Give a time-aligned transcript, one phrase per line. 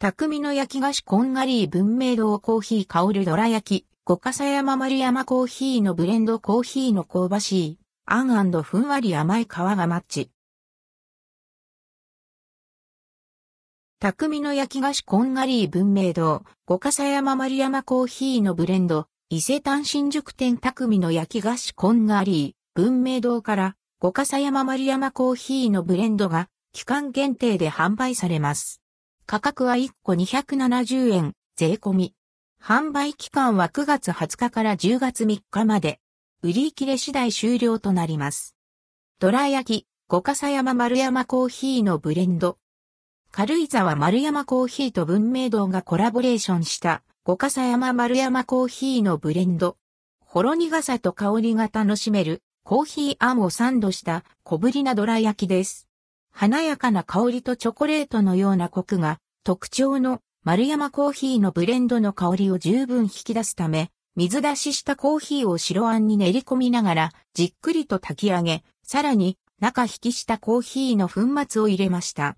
[0.00, 10.30] 匠の焼き菓子こんがり文明堂コーヒー香るどら焼き、五笠山丸山コーヒーのブレンドコーヒーの香ばしい、あんふんわり甘い皮がマッチ。
[13.98, 23.74] 匠の焼き菓子こんがり文明堂、五笠山丸山コーヒーのブレンド、伊勢丹新宿店匠の焼き菓子こんがり文明堂から。
[23.98, 28.80] 五笠山丸山コーヒーのブレンドが期間限定で販売されます。
[29.30, 32.14] 価格は1個270円、税込み。
[32.64, 36.00] 販売期間は9月20日から10月3日まで。
[36.42, 38.56] 売り切れ次第終了となります。
[39.18, 42.56] ドラ焼き、五笠山丸山コーヒーのブレンド。
[43.30, 49.76] 軽井沢丸山コーヒーと文明堂がコラボレーションした五笠山丸山コーヒーのブレンド。
[50.24, 55.87] ほろ苦さと香りが楽しめるコーヒーあんをサンドした小ぶりなドラ焼きです。
[56.40, 72.36] 華やかな香りとチョコレートのようなコクが特徴の丸山コーヒーのブレンドの香りを十分引き出すため、水出ししたコーヒーを白あんに練り込みながらじっくりと炊き上げ、さらに中引きしたコーヒーの粉末を入れました。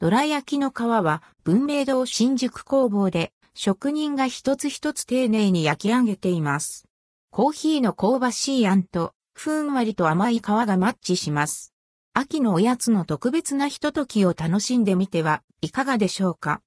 [0.00, 6.84] どら焼きの皮は文明堂新宿工房で職人が一つ一つ丁寧に焼き上げています。
[7.30, 11.72] コーヒーの香ばしいあんとふんわりと甘い皮がマッチします。
[12.20, 16.58] 秋のおやつの特別なひとときを楽しんでみてはいかがでしょうか。